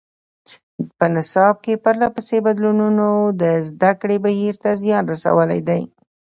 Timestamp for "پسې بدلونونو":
2.15-3.07